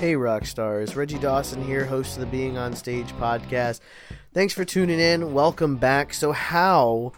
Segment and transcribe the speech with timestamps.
[0.00, 0.96] Hey, rock stars.
[0.96, 3.80] Reggie Dawson here, host of the Being on Stage podcast.
[4.32, 5.34] Thanks for tuning in.
[5.34, 6.14] Welcome back.
[6.14, 7.12] So, how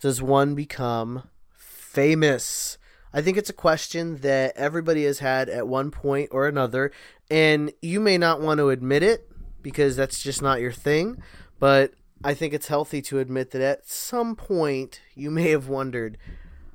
[0.00, 2.78] does one become famous?
[3.12, 6.90] I think it's a question that everybody has had at one point or another,
[7.30, 11.22] and you may not want to admit it because that's just not your thing,
[11.58, 11.92] but
[12.24, 16.16] I think it's healthy to admit that at some point you may have wondered,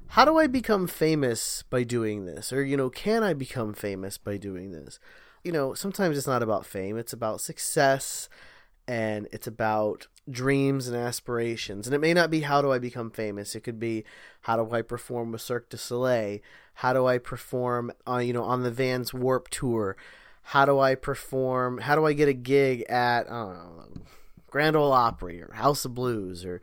[0.09, 2.53] how do I become famous by doing this?
[2.53, 4.99] Or, you know, can I become famous by doing this?
[5.43, 8.29] You know, sometimes it's not about fame, it's about success
[8.87, 11.87] and it's about dreams and aspirations.
[11.87, 13.55] And it may not be how do I become famous.
[13.55, 14.03] It could be
[14.41, 16.39] how do I perform with Cirque du Soleil?
[16.75, 19.95] How do I perform, uh, you know, on the Vans Warp Tour?
[20.43, 21.79] How do I perform?
[21.79, 24.03] How do I get a gig at know,
[24.47, 26.61] Grand Ole Opry or House of Blues or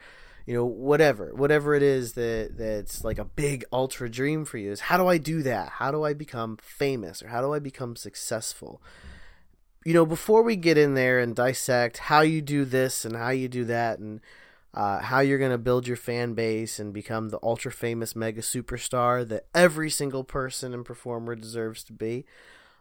[0.49, 4.73] you know whatever whatever it is that that's like a big ultra dream for you
[4.73, 5.69] is how do I do that?
[5.73, 8.81] How do I become famous or how do I become successful?
[9.89, 13.31] you know, before we get in there and dissect how you do this and how
[13.31, 14.21] you do that and
[14.75, 18.43] uh, how you're going to build your fan base and become the ultra famous mega
[18.43, 22.27] superstar that every single person and performer deserves to be.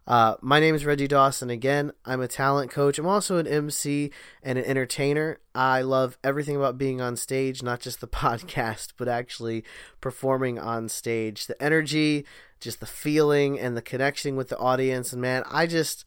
[0.08, 1.50] Uh, my name is Reggie Dawson.
[1.50, 2.97] Again, I'm a talent coach.
[2.97, 4.09] I'm also an MC
[4.41, 5.39] and an entertainer.
[5.53, 9.66] I love everything about being on stage, not just the podcast, but actually
[9.99, 11.47] performing on stage.
[11.47, 12.25] The energy,
[12.61, 15.11] just the feeling, and the connection with the audience.
[15.11, 16.05] And man, I just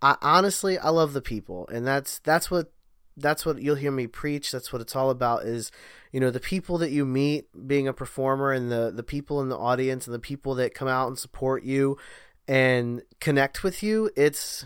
[0.00, 2.70] I honestly I love the people, and that's that's what
[3.16, 4.52] that's what you'll hear me preach.
[4.52, 5.42] That's what it's all about.
[5.42, 5.72] Is
[6.12, 9.48] you know the people that you meet being a performer, and the the people in
[9.48, 11.98] the audience, and the people that come out and support you
[12.46, 14.10] and connect with you.
[14.16, 14.64] It's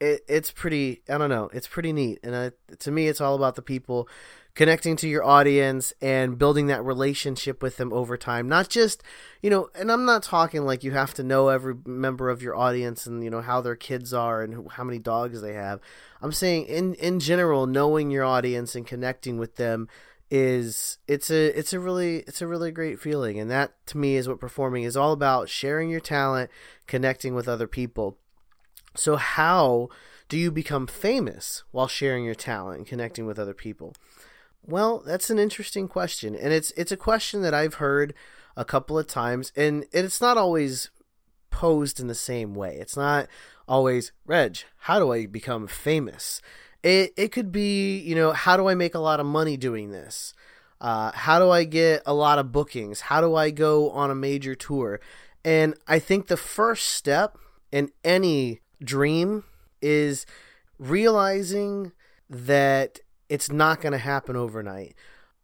[0.00, 1.02] it, it's pretty.
[1.08, 1.50] I don't know.
[1.52, 4.08] It's pretty neat, and to me, it's all about the people
[4.58, 9.04] connecting to your audience and building that relationship with them over time not just
[9.40, 12.56] you know and i'm not talking like you have to know every member of your
[12.56, 15.78] audience and you know how their kids are and how many dogs they have
[16.20, 19.86] i'm saying in in general knowing your audience and connecting with them
[20.30, 23.38] is it's a it's a really it's a really great feeling.
[23.38, 26.50] And that to me is what performing is all about sharing your talent
[26.86, 28.18] connecting with other people.
[28.94, 29.88] So how
[30.28, 33.94] do you become famous while sharing your talent and connecting with other people?
[34.66, 38.12] Well, that's an interesting question, and it's it's a question that I've heard
[38.56, 40.90] a couple of times, and it's not always
[41.50, 42.76] posed in the same way.
[42.78, 43.28] It's not
[43.66, 46.42] always, Reg, how do I become famous?
[46.82, 49.90] It it could be, you know, how do I make a lot of money doing
[49.90, 50.34] this?
[50.80, 53.00] Uh, how do I get a lot of bookings?
[53.00, 55.00] How do I go on a major tour?
[55.44, 57.36] And I think the first step
[57.72, 59.44] in any dream
[59.82, 60.24] is
[60.78, 61.92] realizing
[62.30, 64.94] that it's not going to happen overnight.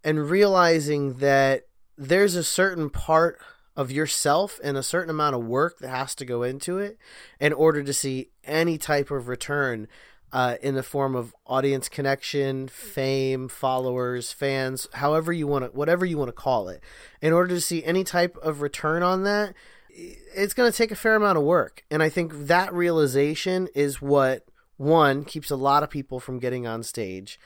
[0.02, 1.66] And realizing that
[1.96, 3.38] there's a certain part
[3.76, 6.98] of yourself and a certain amount of work that has to go into it
[7.40, 9.88] in order to see any type of return
[10.34, 16.04] uh, in the form of audience connection, fame, followers, fans, however you want to, whatever
[16.04, 16.82] you want to call it.
[17.22, 19.54] In order to see any type of return on that,
[19.88, 21.84] it's going to take a fair amount of work.
[21.88, 24.44] And I think that realization is what,
[24.76, 27.38] one, keeps a lot of people from getting on stage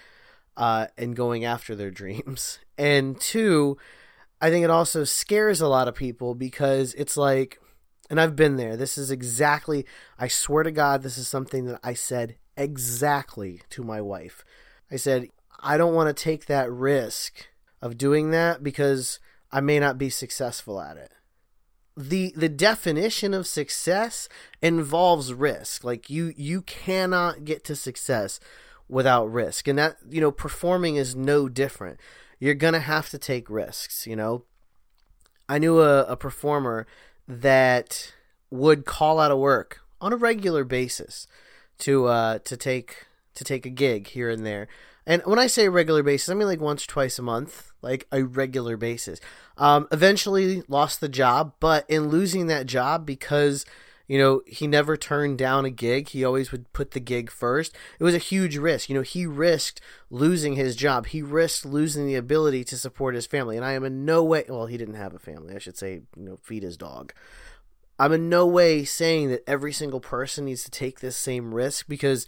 [0.56, 2.59] uh, and going after their dreams.
[2.81, 3.76] And two,
[4.41, 7.60] I think it also scares a lot of people because it's like,
[8.09, 8.76] and I've been there.
[8.76, 9.84] This is exactly,
[10.16, 14.44] I swear to God, this is something that I said exactly to my wife.
[14.91, 15.28] I said,
[15.60, 17.46] I don't want to take that risk
[17.80, 19.19] of doing that because
[19.50, 21.12] I may not be successful at it.
[21.96, 24.28] The the definition of success
[24.62, 25.82] involves risk.
[25.82, 28.38] Like you you cannot get to success
[28.88, 29.69] without risk.
[29.69, 32.00] And that, you know, performing is no different.
[32.38, 34.44] You're going to have to take risks, you know.
[35.49, 36.87] I knew a, a performer
[37.26, 38.12] that
[38.50, 41.26] would call out of work on a regular basis
[41.78, 44.69] to uh to take to take a gig here and there.
[45.06, 48.06] And when I say regular basis, I mean like once, or twice a month, like
[48.12, 49.20] a regular basis.
[49.56, 53.64] Um, eventually lost the job, but in losing that job because
[54.08, 56.08] you know, he never turned down a gig.
[56.08, 57.76] He always would put the gig first.
[58.00, 58.88] It was a huge risk.
[58.88, 61.08] You know, he risked losing his job.
[61.08, 63.56] He risked losing the ability to support his family.
[63.56, 65.54] And I am in no way, well, he didn't have a family.
[65.54, 67.12] I should say, you know, feed his dog.
[67.99, 71.87] I'm in no way saying that every single person needs to take this same risk
[71.89, 72.27] because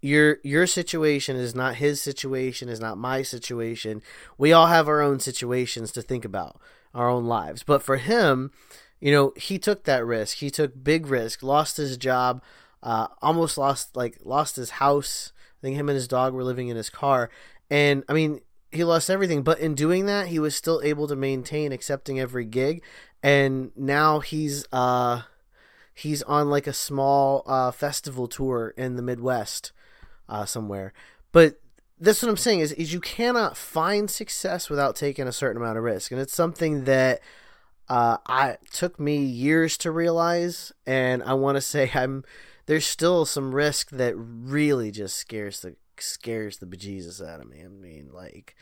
[0.00, 4.02] your your situation is not his situation is not my situation.
[4.36, 6.60] We all have our own situations to think about
[6.92, 7.62] our own lives.
[7.62, 8.50] But for him
[9.00, 10.38] you know he took that risk.
[10.38, 12.42] He took big risk lost his job
[12.82, 15.32] uh, almost lost like lost his house.
[15.38, 17.30] I think him and his dog were living in his car.
[17.70, 18.40] And i mean
[18.72, 19.42] he lost everything.
[19.42, 22.82] But in doing that he was still able to maintain accepting every gig
[23.22, 25.22] and now he's uh
[25.94, 29.72] he's on like a small uh festival tour in the midwest
[30.28, 30.92] uh, somewhere.
[31.30, 31.60] But
[32.00, 35.78] that's what I'm saying is, is you cannot find success without taking a certain amount
[35.78, 37.20] of risk, and it's something that
[37.88, 42.24] uh, I took me years to realize, and I want to say I'm
[42.66, 47.62] there's still some risk that really just scares the scares the bejesus out of me.
[47.64, 48.56] I mean, like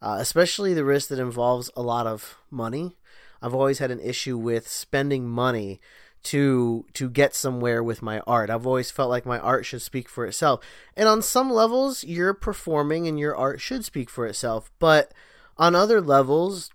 [0.00, 2.96] uh, especially the risk that involves a lot of money.
[3.42, 5.80] I've always had an issue with spending money
[6.24, 8.50] to to get somewhere with my art.
[8.50, 10.64] I've always felt like my art should speak for itself.
[10.96, 15.12] And on some levels, you're performing and your art should speak for itself, but
[15.56, 16.70] on other levels,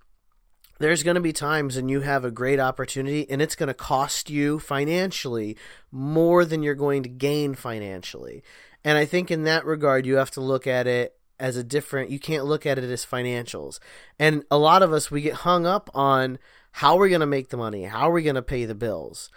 [0.80, 3.74] there's going to be times when you have a great opportunity and it's going to
[3.74, 5.56] cost you financially
[5.92, 8.44] more than you're going to gain financially.
[8.84, 12.10] And I think in that regard, you have to look at it as a different,
[12.10, 13.80] you can't look at it as financials.
[14.18, 16.40] And a lot of us, we get hung up on
[16.72, 17.84] how we're going to make the money?
[17.84, 19.30] How we're we going to pay the bills?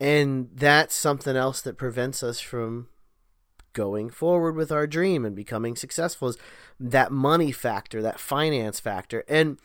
[0.00, 2.88] And that's something else that prevents us from
[3.74, 6.36] going forward with our dream and becoming successful is
[6.80, 9.22] that money factor, that finance factor.
[9.28, 9.56] And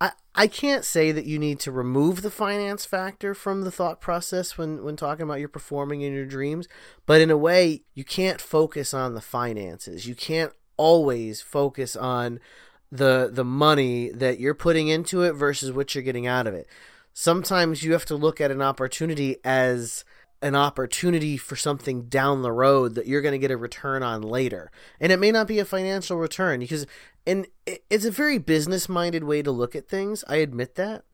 [0.00, 4.00] I, I can't say that you need to remove the finance factor from the thought
[4.00, 6.66] process when, when talking about your performing in your dreams,
[7.06, 10.08] but in a way, you can't focus on the finances.
[10.08, 12.40] You can't always focus on
[12.90, 16.66] the the money that you're putting into it versus what you're getting out of it.
[17.12, 20.04] Sometimes you have to look at an opportunity as
[20.42, 24.20] an opportunity for something down the road that you're going to get a return on
[24.22, 24.70] later.
[25.00, 26.86] And it may not be a financial return because
[27.26, 30.24] and it's a very business minded way to look at things.
[30.28, 31.04] I admit that.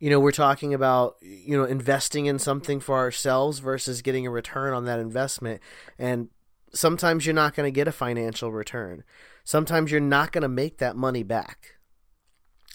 [0.00, 4.30] You know, we're talking about, you know, investing in something for ourselves versus getting a
[4.30, 5.60] return on that investment.
[5.96, 6.28] And
[6.74, 9.04] sometimes you're not going to get a financial return
[9.44, 11.76] sometimes you're not going to make that money back.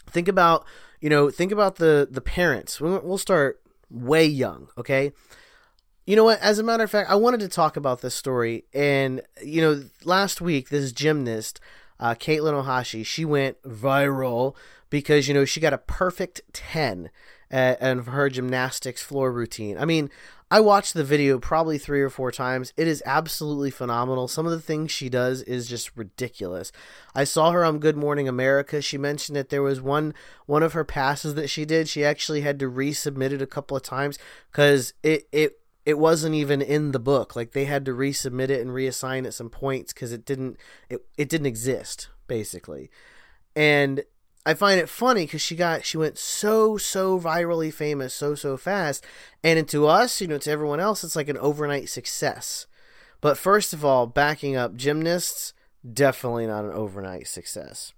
[0.10, 0.66] Think about,
[1.02, 2.80] you know, think about the the parents.
[2.80, 5.12] We'll start way young, okay?
[6.06, 6.40] You know what?
[6.40, 9.84] As a matter of fact, I wanted to talk about this story, and you know,
[10.06, 11.60] last week this gymnast,
[12.00, 14.56] uh, Katelyn Ohashi, she went viral
[14.89, 17.10] because you know she got a perfect ten
[17.50, 19.78] and her gymnastics floor routine.
[19.78, 20.10] I mean,
[20.50, 22.74] I watched the video probably three or four times.
[22.78, 24.28] It is absolutely phenomenal.
[24.28, 26.72] Some of the things she does is just ridiculous.
[27.16, 28.81] I saw her on Good Morning America.
[28.81, 30.13] She mentioned that there was one
[30.45, 31.88] one of her passes that she did.
[31.88, 34.18] She actually had to resubmit it a couple of times
[34.51, 37.36] because it it it wasn't even in the book.
[37.36, 40.57] Like they had to resubmit it and reassign it some points because it didn't
[40.89, 42.89] it, it didn't exist basically.
[43.56, 44.04] And
[44.48, 48.56] I find it funny because she got she went so so virally famous so so
[48.56, 49.04] fast,
[49.44, 52.66] and to us, you know, to everyone else, it's like an overnight success.
[53.20, 55.54] But first of all, backing up gymnasts,
[55.86, 57.92] definitely not an overnight success.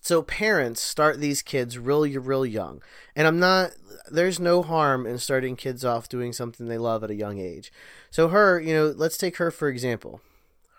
[0.00, 2.82] So parents start these kids really real young,
[3.14, 3.70] and I'm not.
[4.10, 7.70] There's no harm in starting kids off doing something they love at a young age.
[8.10, 10.22] So her, you know, let's take her for example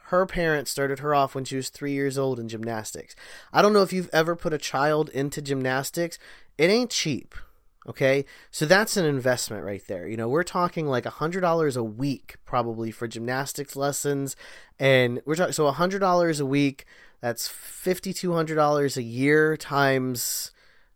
[0.10, 3.16] her parents started her off when she was three years old in gymnastics.
[3.54, 6.18] I don't know if you've ever put a child into gymnastics.
[6.58, 7.36] It ain't cheap.
[7.88, 8.26] Okay.
[8.50, 10.08] So that's an investment right there.
[10.08, 14.36] You know, we're talking like a hundred dollars a week probably for gymnastics lessons.
[14.80, 16.86] And we're talking, so a hundred dollars a week,
[17.22, 20.52] that's $5,200 a year times,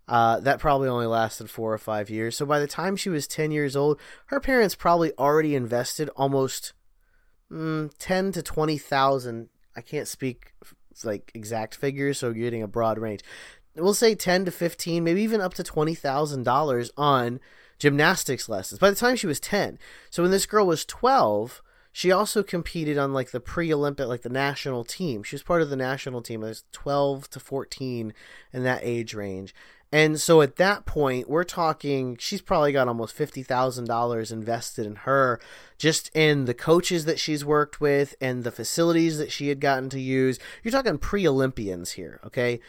[0.08, 2.36] uh, that probably only lasted four or five years.
[2.36, 6.74] So by the time she was 10 years old, her parents probably already invested almost
[7.52, 9.50] mm, ten to twenty thousand.
[9.76, 10.54] I can't speak
[11.04, 13.22] like exact figures, so you're getting a broad range.
[13.76, 17.40] We'll say ten to fifteen, maybe even up to twenty thousand dollars on
[17.80, 18.80] gymnastics lessons.
[18.80, 22.98] By the time she was ten, so when this girl was twelve, she also competed
[22.98, 25.24] on like the pre-Olympic, like the national team.
[25.24, 26.44] She was part of the national team.
[26.44, 28.14] It was twelve to fourteen
[28.52, 29.56] in that age range,
[29.94, 35.40] and so at that point, we're talking, she's probably got almost $50,000 invested in her,
[35.78, 39.90] just in the coaches that she's worked with and the facilities that she had gotten
[39.92, 40.40] to use.
[40.64, 42.60] You're talking pre Olympians here, okay?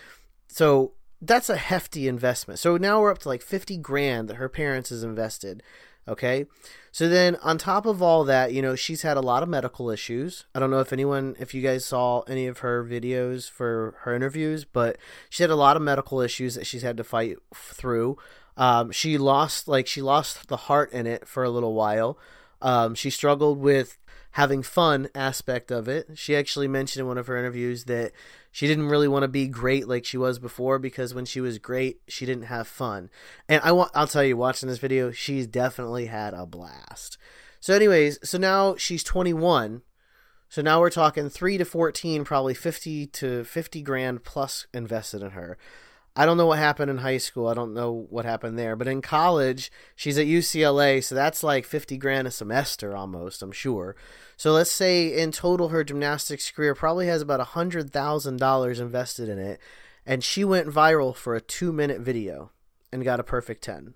[0.48, 2.60] So that's a hefty investment.
[2.60, 5.62] So now we're up to like 50 grand that her parents has invested,
[6.06, 6.46] okay?
[6.92, 9.90] So then on top of all that, you know, she's had a lot of medical
[9.90, 10.44] issues.
[10.54, 14.14] I don't know if anyone if you guys saw any of her videos for her
[14.14, 14.96] interviews, but
[15.28, 18.16] she had a lot of medical issues that she's had to fight through.
[18.56, 22.18] Um, she lost like she lost the heart in it for a little while.
[22.62, 23.98] Um, she struggled with
[24.32, 26.10] having fun aspect of it.
[26.14, 28.12] She actually mentioned in one of her interviews that
[28.54, 31.58] she didn't really want to be great like she was before because when she was
[31.58, 33.10] great, she didn't have fun.
[33.48, 37.18] And I want I'll tell you watching this video, she's definitely had a blast.
[37.58, 39.82] So anyways, so now she's 21.
[40.48, 45.32] So now we're talking 3 to 14, probably 50 to 50 grand plus invested in
[45.32, 45.58] her.
[46.16, 47.48] I don't know what happened in high school.
[47.48, 48.76] I don't know what happened there.
[48.76, 53.50] But in college, she's at UCLA, so that's like 50 grand a semester almost, I'm
[53.50, 53.96] sure.
[54.36, 59.58] So let's say in total her gymnastics career probably has about $100,000 invested in it.
[60.06, 62.52] And she went viral for a two minute video
[62.92, 63.94] and got a perfect 10.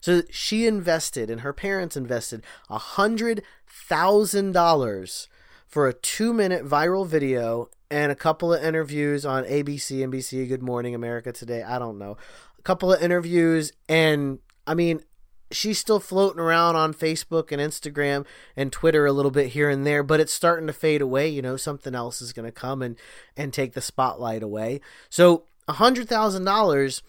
[0.00, 5.28] So she invested, and her parents invested $100,000
[5.68, 10.62] for a two minute viral video and a couple of interviews on ABC, NBC, Good
[10.62, 11.62] Morning America Today.
[11.62, 12.16] I don't know.
[12.58, 15.02] A couple of interviews, and I mean,
[15.50, 19.86] she's still floating around on Facebook and Instagram and Twitter a little bit here and
[19.86, 21.28] there, but it's starting to fade away.
[21.28, 22.96] You know, something else is going to come and
[23.36, 24.80] and take the spotlight away.
[25.08, 27.02] So a hundred thousand dollars,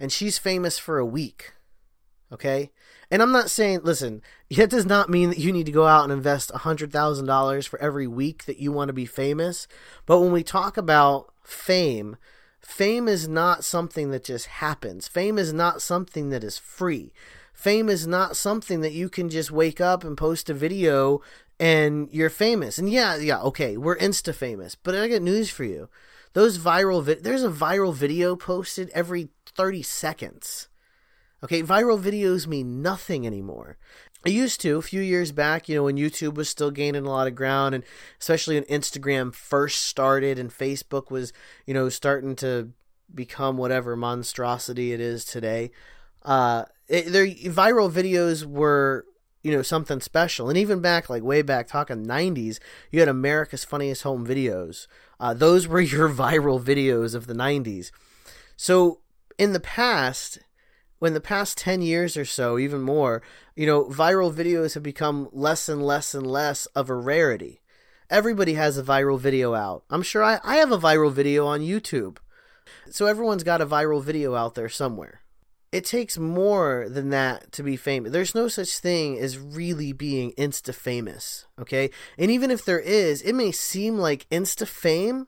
[0.00, 1.52] and she's famous for a week.
[2.32, 2.72] Okay,
[3.10, 6.04] and I'm not saying, listen, that does not mean that you need to go out
[6.04, 9.68] and invest $100,000 for every week that you want to be famous.
[10.06, 12.16] But when we talk about fame,
[12.60, 15.06] fame is not something that just happens.
[15.06, 17.12] Fame is not something that is free.
[17.52, 21.22] Fame is not something that you can just wake up and post a video
[21.58, 22.76] and you're famous.
[22.76, 24.74] And yeah, yeah, okay, we're insta famous.
[24.74, 25.88] But I got news for you.
[26.34, 30.68] Those viral vi- there's a viral video posted every 30 seconds.
[31.44, 33.76] Okay, viral videos mean nothing anymore.
[34.24, 37.10] I used to a few years back, you know, when YouTube was still gaining a
[37.10, 37.84] lot of ground, and
[38.20, 41.32] especially when Instagram first started and Facebook was,
[41.66, 42.70] you know, starting to
[43.14, 45.70] become whatever monstrosity it is today.
[46.24, 49.06] Uh, it, their viral videos were,
[49.42, 50.48] you know, something special.
[50.48, 52.58] And even back, like way back, talking '90s,
[52.90, 54.86] you had America's Funniest Home Videos.
[55.20, 57.92] Uh, those were your viral videos of the '90s.
[58.56, 59.00] So
[59.38, 60.38] in the past,
[60.98, 63.22] when the past 10 years or so, even more,
[63.54, 67.60] you know, viral videos have become less and less and less of a rarity.
[68.08, 69.84] Everybody has a viral video out.
[69.90, 72.18] I'm sure I, I have a viral video on YouTube.
[72.90, 75.22] So everyone's got a viral video out there somewhere.
[75.72, 78.12] It takes more than that to be famous.
[78.12, 81.90] There's no such thing as really being insta famous, okay?
[82.16, 85.26] And even if there is, it may seem like insta fame,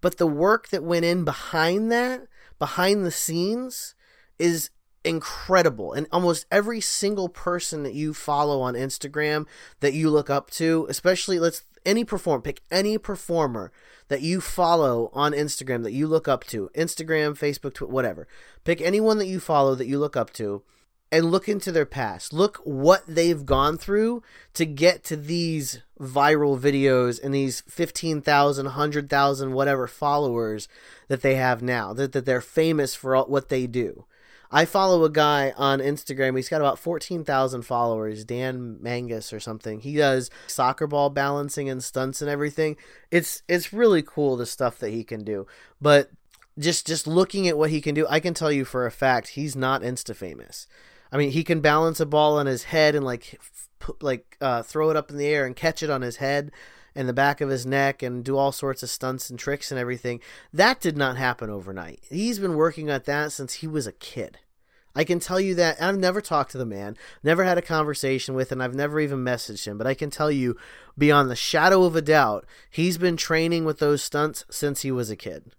[0.00, 2.26] but the work that went in behind that,
[2.58, 3.94] behind the scenes,
[4.38, 4.70] is
[5.06, 5.92] incredible.
[5.92, 9.46] And almost every single person that you follow on Instagram
[9.80, 13.72] that you look up to, especially let's any perform pick any performer
[14.08, 18.28] that you follow on Instagram that you look up to, Instagram, Facebook, Twitter, whatever.
[18.64, 20.62] Pick anyone that you follow that you look up to
[21.10, 22.32] and look into their past.
[22.32, 24.22] Look what they've gone through
[24.54, 30.68] to get to these viral videos and these 15,000, 100,000 whatever followers
[31.08, 31.92] that they have now.
[31.92, 34.04] That that they're famous for what they do.
[34.50, 36.36] I follow a guy on Instagram.
[36.36, 39.80] He's got about 14,000 followers, Dan Mangus or something.
[39.80, 42.76] He does soccer ball balancing and stunts and everything.
[43.10, 45.46] It's it's really cool the stuff that he can do.
[45.80, 46.10] But
[46.58, 49.28] just just looking at what he can do, I can tell you for a fact
[49.28, 50.66] he's not insta famous.
[51.12, 53.40] I mean, he can balance a ball on his head and like
[54.00, 56.50] like uh, throw it up in the air and catch it on his head
[56.96, 59.78] and the back of his neck and do all sorts of stunts and tricks and
[59.78, 60.20] everything.
[60.52, 62.00] That did not happen overnight.
[62.10, 64.38] He's been working at that since he was a kid.
[64.96, 68.34] I can tell you that I've never talked to the man, never had a conversation
[68.34, 70.56] with him, I've never even messaged him, but I can tell you
[70.96, 75.10] beyond the shadow of a doubt, he's been training with those stunts since he was
[75.10, 75.52] a kid.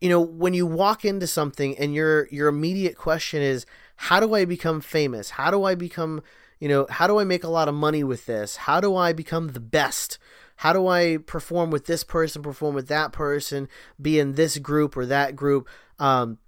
[0.00, 4.34] You know, when you walk into something and your your immediate question is, how do
[4.34, 5.30] I become famous?
[5.30, 6.20] How do I become,
[6.58, 8.56] you know, how do I make a lot of money with this?
[8.56, 10.18] How do I become the best?
[10.62, 13.68] How do I perform with this person, perform with that person,
[14.00, 15.68] be in this group or that group?
[15.98, 16.38] Um,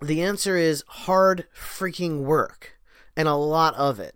[0.00, 2.78] the answer is hard freaking work
[3.16, 4.14] and a lot of it.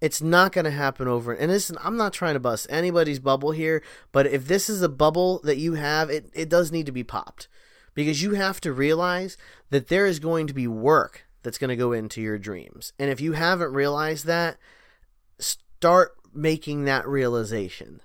[0.00, 1.32] It's not going to happen over.
[1.32, 4.88] And listen, I'm not trying to bust anybody's bubble here, but if this is a
[4.88, 7.48] bubble that you have, it, it does need to be popped
[7.94, 9.36] because you have to realize
[9.70, 12.92] that there is going to be work that's going to go into your dreams.
[12.96, 14.56] And if you haven't realized that,
[15.40, 18.00] start making that realization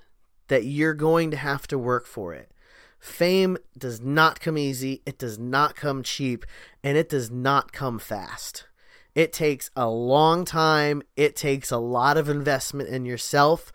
[0.47, 2.51] that you're going to have to work for it.
[2.99, 6.45] Fame does not come easy, it does not come cheap,
[6.83, 8.65] and it does not come fast.
[9.13, 13.71] It takes a long time, it takes a lot of investment in yourself,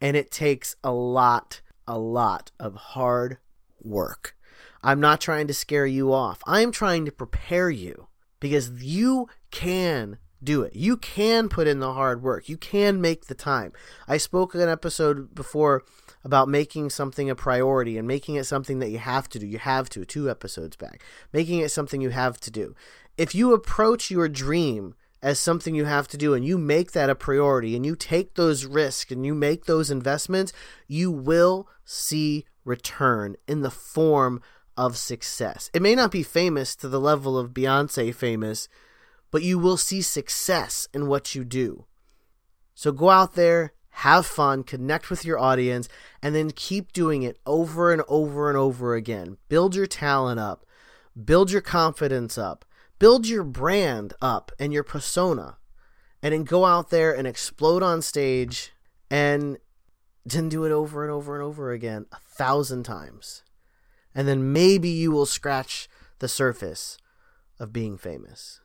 [0.00, 3.38] and it takes a lot, a lot of hard
[3.82, 4.36] work.
[4.82, 6.42] I'm not trying to scare you off.
[6.46, 8.08] I'm trying to prepare you
[8.40, 10.74] because you can do it.
[10.74, 12.48] You can put in the hard work.
[12.48, 13.72] You can make the time.
[14.08, 15.82] I spoke an episode before
[16.24, 19.46] about making something a priority and making it something that you have to do.
[19.46, 21.02] You have to, two episodes back.
[21.32, 22.74] Making it something you have to do.
[23.18, 27.10] If you approach your dream as something you have to do and you make that
[27.10, 30.52] a priority and you take those risks and you make those investments,
[30.86, 34.40] you will see return in the form
[34.76, 35.70] of success.
[35.72, 38.68] It may not be famous to the level of Beyonce famous,
[39.36, 41.84] but you will see success in what you do.
[42.74, 45.90] So go out there, have fun, connect with your audience,
[46.22, 49.36] and then keep doing it over and over and over again.
[49.50, 50.64] Build your talent up,
[51.22, 52.64] build your confidence up,
[52.98, 55.58] build your brand up and your persona,
[56.22, 58.72] and then go out there and explode on stage
[59.10, 59.58] and
[60.24, 63.42] then do it over and over and over again a thousand times.
[64.14, 65.90] And then maybe you will scratch
[66.20, 66.96] the surface
[67.60, 68.62] of being famous.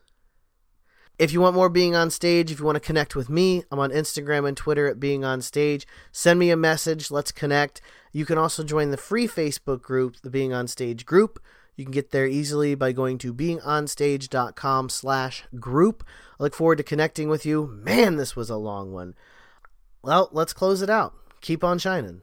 [1.22, 3.78] If you want more being on stage, if you want to connect with me, I'm
[3.78, 5.86] on Instagram and Twitter at being on stage.
[6.10, 7.12] Send me a message.
[7.12, 7.80] Let's connect.
[8.10, 11.40] You can also join the free Facebook group, the Being on Stage group.
[11.76, 16.02] You can get there easily by going to beingonstage.com slash group.
[16.40, 17.68] I look forward to connecting with you.
[17.68, 19.14] Man, this was a long one.
[20.02, 21.14] Well, let's close it out.
[21.40, 22.22] Keep on shining.